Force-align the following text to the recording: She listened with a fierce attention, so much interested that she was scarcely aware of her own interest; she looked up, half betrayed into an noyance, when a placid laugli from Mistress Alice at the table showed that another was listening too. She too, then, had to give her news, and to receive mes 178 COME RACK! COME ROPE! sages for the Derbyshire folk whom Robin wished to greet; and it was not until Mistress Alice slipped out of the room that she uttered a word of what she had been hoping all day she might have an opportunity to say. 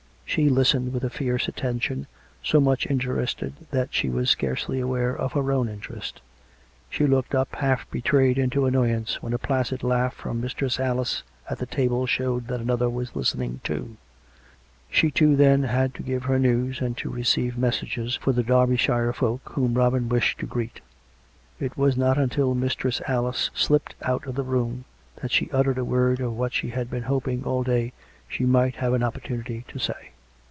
She 0.31 0.47
listened 0.47 0.93
with 0.93 1.03
a 1.03 1.09
fierce 1.09 1.49
attention, 1.49 2.07
so 2.41 2.61
much 2.61 2.87
interested 2.87 3.51
that 3.71 3.93
she 3.93 4.09
was 4.09 4.29
scarcely 4.29 4.79
aware 4.79 5.13
of 5.13 5.33
her 5.33 5.51
own 5.51 5.67
interest; 5.67 6.21
she 6.89 7.05
looked 7.05 7.35
up, 7.35 7.53
half 7.55 7.85
betrayed 7.91 8.37
into 8.37 8.65
an 8.65 8.73
noyance, 8.73 9.21
when 9.21 9.33
a 9.33 9.37
placid 9.37 9.83
laugli 9.83 10.13
from 10.15 10.39
Mistress 10.39 10.79
Alice 10.79 11.23
at 11.49 11.57
the 11.59 11.65
table 11.65 12.05
showed 12.05 12.47
that 12.47 12.61
another 12.61 12.89
was 12.89 13.13
listening 13.13 13.59
too. 13.65 13.97
She 14.89 15.11
too, 15.11 15.35
then, 15.35 15.63
had 15.63 15.93
to 15.95 16.01
give 16.01 16.23
her 16.23 16.39
news, 16.39 16.79
and 16.79 16.95
to 16.99 17.09
receive 17.09 17.57
mes 17.57 17.81
178 17.81 17.83
COME 17.83 17.83
RACK! 17.83 17.87
COME 17.91 18.05
ROPE! 18.05 18.09
sages 18.09 18.23
for 18.23 18.31
the 18.31 18.43
Derbyshire 18.43 19.11
folk 19.13 19.41
whom 19.55 19.73
Robin 19.73 20.07
wished 20.07 20.39
to 20.39 20.45
greet; 20.45 20.79
and 21.59 21.69
it 21.69 21.75
was 21.77 21.97
not 21.97 22.17
until 22.17 22.55
Mistress 22.55 23.01
Alice 23.05 23.49
slipped 23.53 23.95
out 24.03 24.25
of 24.25 24.35
the 24.35 24.43
room 24.43 24.85
that 25.17 25.33
she 25.33 25.51
uttered 25.51 25.77
a 25.77 25.83
word 25.83 26.21
of 26.21 26.31
what 26.37 26.53
she 26.53 26.69
had 26.69 26.89
been 26.89 27.03
hoping 27.03 27.43
all 27.43 27.63
day 27.63 27.91
she 28.29 28.45
might 28.45 28.75
have 28.75 28.93
an 28.93 29.03
opportunity 29.03 29.65
to 29.67 29.77
say. 29.77 30.07